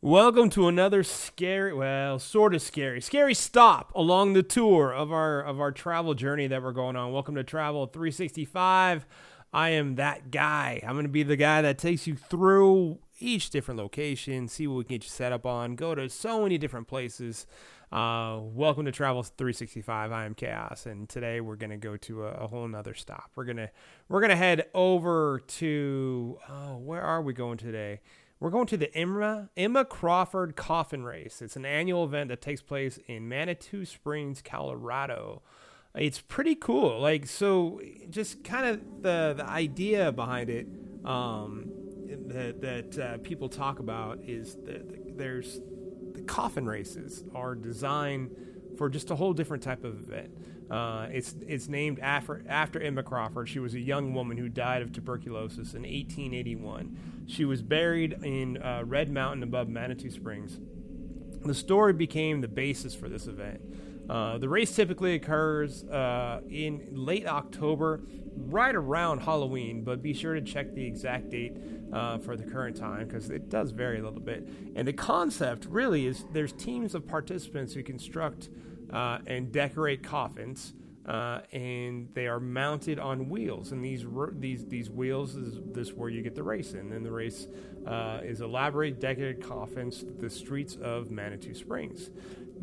[0.00, 5.42] Welcome to another scary, well, sort of scary, scary stop along the tour of our
[5.42, 7.10] of our travel journey that we're going on.
[7.10, 9.04] Welcome to Travel 365.
[9.52, 10.80] I am that guy.
[10.84, 14.76] I'm going to be the guy that takes you through each different location, see what
[14.76, 17.48] we can get you set up on, go to so many different places.
[17.90, 20.12] Uh, welcome to Travel 365.
[20.12, 23.32] I am Chaos, and today we're gonna go to a, a whole nother stop.
[23.34, 23.70] We're gonna
[24.08, 27.98] we're gonna head over to oh, where are we going today?
[28.40, 31.42] We're going to the Emma Emma Crawford Coffin Race.
[31.42, 35.42] It's an annual event that takes place in Manitou Springs, Colorado.
[35.94, 37.00] It's pretty cool.
[37.00, 37.80] Like so,
[38.10, 40.68] just kind of the the idea behind it
[41.04, 41.70] um,
[42.28, 45.60] that that uh, people talk about is that there's
[46.14, 48.30] the coffin races are designed
[48.76, 50.30] for just a whole different type of event.
[50.70, 53.48] Uh, it's it's named after after Emma Crawford.
[53.48, 57.24] She was a young woman who died of tuberculosis in 1881.
[57.26, 60.58] She was buried in uh, Red Mountain above Manitou Springs.
[61.44, 63.60] The story became the basis for this event.
[64.08, 68.00] Uh, the race typically occurs uh, in late October,
[68.36, 71.56] right around Halloween, but be sure to check the exact date
[71.92, 74.48] uh, for the current time because it does vary a little bit.
[74.74, 78.48] And the concept really is there's teams of participants who construct
[78.92, 80.74] uh, and decorate coffins.
[81.06, 83.72] Uh, and they are mounted on wheels.
[83.72, 86.92] And these these these wheels is this where you get the race in.
[86.92, 87.46] And the race
[87.86, 92.10] uh, is elaborate decorated coffins, the streets of Manitou Springs.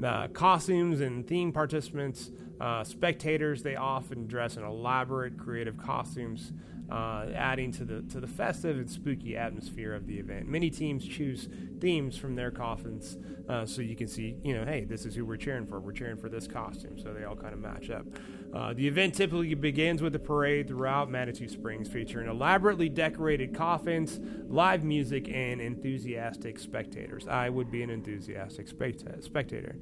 [0.04, 2.30] Uh, costumes and theme participants,
[2.60, 6.52] uh, spectators, they often dress in elaborate, creative costumes
[6.90, 10.48] uh, adding to the to the festive and spooky atmosphere of the event.
[10.48, 13.18] Many teams choose themes from their coffins,
[13.50, 15.80] uh, so you can see, you know, hey, this is who we're cheering for.
[15.80, 18.06] We're cheering for this costume, so they all kind of match up.
[18.54, 24.20] Uh, the event typically begins with a parade throughout Manitou Springs, featuring elaborately decorated coffins,
[24.48, 27.28] live music, and enthusiastic spectators.
[27.28, 29.76] I would be an enthusiastic spectator.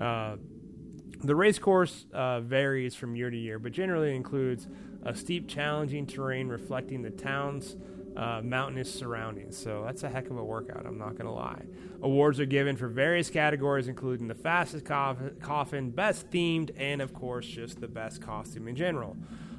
[0.00, 0.36] Uh,
[1.24, 4.66] the race course uh, varies from year to year, but generally includes
[5.04, 7.76] a steep, challenging terrain reflecting the town's
[8.16, 9.56] uh, mountainous surroundings.
[9.56, 11.62] So that's a heck of a workout, I'm not going to lie.
[12.02, 17.46] Awards are given for various categories, including the fastest coffin, best themed, and of course,
[17.46, 19.16] just the best costume in general.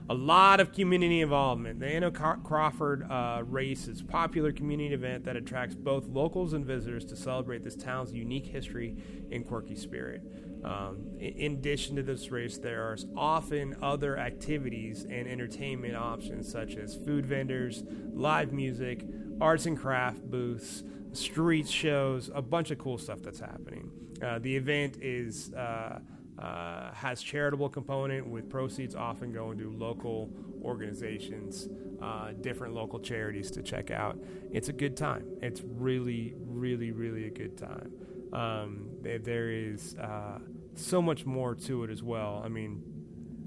[0.10, 1.80] A lot of community involvement.
[1.80, 6.66] The Emma Crawford uh, race is a popular community event that attracts both locals and
[6.66, 8.98] visitors to celebrate this town's unique history
[9.32, 10.22] and quirky spirit.
[10.64, 16.76] Um, in addition to this race, there are often other activities and entertainment options such
[16.76, 19.06] as food vendors, live music,
[19.40, 23.90] arts and craft booths, street shows, a bunch of cool stuff that's happening.
[24.22, 26.00] Uh, the event is uh,
[26.40, 30.30] uh, has charitable component with proceeds often going to local
[30.64, 31.70] organizations,
[32.02, 34.18] uh, different local charities to check out.
[34.52, 35.26] It's a good time.
[35.42, 37.92] It's really, really, really a good time.
[38.34, 40.40] Um, there is uh,
[40.76, 42.42] so much more to it as well.
[42.44, 42.82] I mean,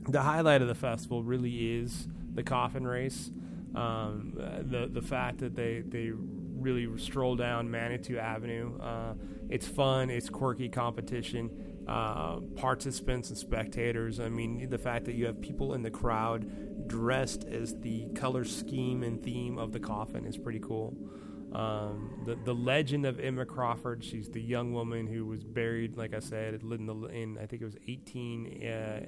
[0.08, 3.32] the highlight of the festival really is the coffin race.
[3.74, 8.78] Um, the the fact that they they really stroll down Manitou Avenue.
[8.80, 9.14] Uh,
[9.48, 10.10] it's fun.
[10.10, 11.50] It's quirky competition.
[11.86, 14.18] Uh, participants and spectators.
[14.18, 18.44] I mean, the fact that you have people in the crowd dressed as the color
[18.44, 20.96] scheme and theme of the coffin is pretty cool.
[21.52, 24.04] Um, the the legend of Emma Crawford.
[24.04, 27.62] She's the young woman who was buried, like I said, in, the, in I think
[27.62, 28.66] it was 18.
[28.66, 29.06] Uh,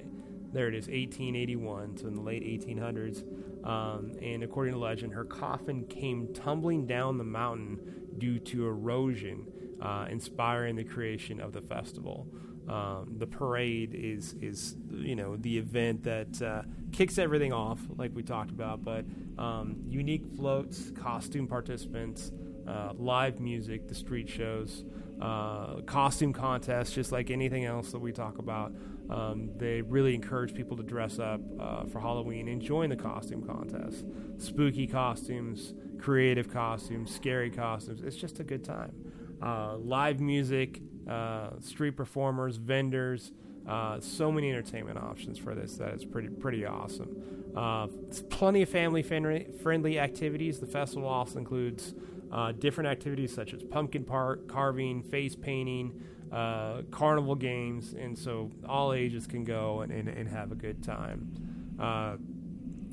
[0.51, 3.23] there it is, 1881, so in the late 1800s.
[3.63, 7.79] Um, and according to legend, her coffin came tumbling down the mountain
[8.17, 9.45] due to erosion,
[9.79, 12.27] uh, inspiring the creation of the festival.
[12.69, 18.11] Um, the parade is is you know the event that uh, kicks everything off, like
[18.13, 18.83] we talked about.
[18.83, 19.05] But
[19.37, 22.31] um, unique floats, costume participants,
[22.67, 24.83] uh, live music, the street shows,
[25.19, 28.73] uh, costume contests, just like anything else that we talk about.
[29.09, 33.41] Um, they really encourage people to dress up uh, for Halloween and join the costume
[33.41, 34.05] contest.
[34.37, 38.01] Spooky costumes, creative costumes, scary costumes.
[38.03, 38.93] It's just a good time.
[39.41, 43.31] Uh, live music, uh, street performers, vendors.
[43.67, 47.51] Uh, so many entertainment options for this that is pretty pretty awesome.
[47.55, 47.87] Uh,
[48.29, 50.59] plenty of family friendly activities.
[50.59, 51.93] The festival also includes
[52.31, 56.01] uh, different activities such as pumpkin park, carving, face painting,
[56.31, 60.83] uh, carnival games, and so all ages can go and, and, and have a good
[60.83, 61.27] time.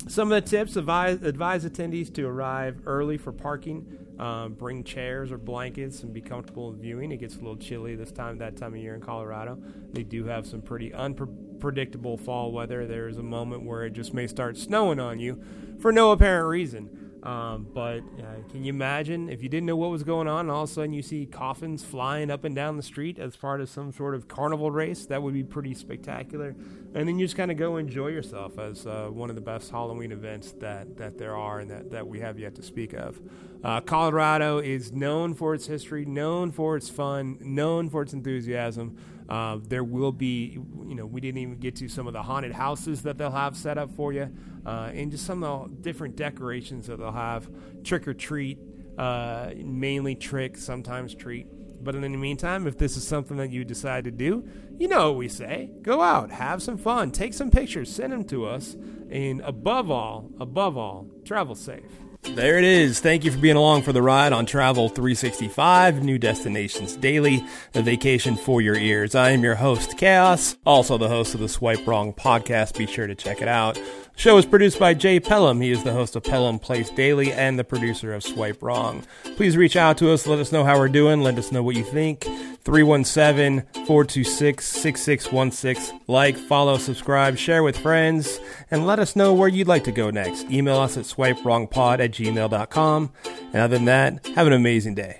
[0.07, 5.31] Some of the tips advise, advise attendees to arrive early for parking um, bring chairs
[5.31, 7.11] or blankets and be comfortable in viewing.
[7.11, 9.59] It gets a little chilly this time that time of year in Colorado.
[9.93, 12.87] They do have some pretty unpredictable fall weather.
[12.87, 15.41] There is a moment where it just may start snowing on you
[15.79, 17.06] for no apparent reason.
[17.27, 20.51] Um, but uh, can you imagine if you didn't know what was going on, and
[20.51, 23.59] all of a sudden you see coffins flying up and down the street as part
[23.59, 25.05] of some sort of carnival race?
[25.07, 26.55] That would be pretty spectacular.
[26.95, 29.69] And then you just kind of go enjoy yourself as uh, one of the best
[29.71, 33.19] Halloween events that, that there are and that, that we have yet to speak of.
[33.61, 38.95] Uh, Colorado is known for its history, known for its fun, known for its enthusiasm.
[39.29, 40.57] Uh, there will be,
[40.87, 43.55] you know, we didn't even get to some of the haunted houses that they'll have
[43.57, 44.29] set up for you,
[44.65, 47.49] uh, and just some of the different decorations that they'll have.
[47.83, 48.57] Trick or treat,
[48.97, 51.47] uh, mainly trick, sometimes treat.
[51.83, 54.47] But in the meantime, if this is something that you decide to do,
[54.79, 55.69] you know what we say.
[55.81, 58.75] Go out, have some fun, take some pictures, send them to us,
[59.09, 61.83] and above all, above all, travel safe.
[62.23, 62.99] There it is.
[62.99, 67.43] Thank you for being along for the ride on Travel 365, New Destinations Daily,
[67.73, 69.15] a vacation for your ears.
[69.15, 72.77] I am your host, Chaos, also the host of the Swipe Wrong podcast.
[72.77, 73.79] Be sure to check it out.
[74.17, 75.61] Show is produced by Jay Pelham.
[75.61, 79.03] He is the host of Pelham Place Daily and the producer of Swipe Wrong.
[79.35, 80.25] Please reach out to us.
[80.25, 81.21] Let us know how we're doing.
[81.21, 82.23] Let us know what you think.
[82.63, 86.01] 317 426 6616.
[86.07, 88.39] Like, follow, subscribe, share with friends,
[88.71, 90.49] and let us know where you'd like to go next.
[90.49, 93.13] Email us at swipewrongpod at gmail.com.
[93.53, 95.19] And other than that, have an amazing day.